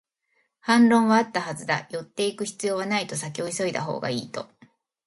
[0.61, 4.47] 反論はあったはずだ、寄っていく必要はないと、先を急いだほうがいいと